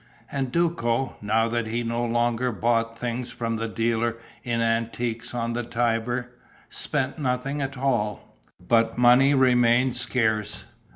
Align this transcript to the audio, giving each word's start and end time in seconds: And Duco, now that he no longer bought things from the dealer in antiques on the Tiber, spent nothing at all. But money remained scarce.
And 0.31 0.51
Duco, 0.51 1.15
now 1.21 1.47
that 1.49 1.67
he 1.67 1.83
no 1.83 2.03
longer 2.03 2.51
bought 2.51 2.97
things 2.97 3.29
from 3.31 3.57
the 3.57 3.67
dealer 3.67 4.17
in 4.43 4.59
antiques 4.59 5.31
on 5.31 5.53
the 5.53 5.61
Tiber, 5.61 6.31
spent 6.71 7.19
nothing 7.19 7.61
at 7.61 7.77
all. 7.77 8.35
But 8.67 8.97
money 8.97 9.35
remained 9.35 9.93
scarce. 9.95 10.63